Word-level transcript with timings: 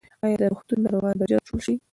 ایا 0.23 0.37
د 0.39 0.43
روغتون 0.51 0.79
ناروغان 0.85 1.15
به 1.19 1.25
ژر 1.31 1.41
جوړ 1.47 1.59
شي؟ 1.65 1.73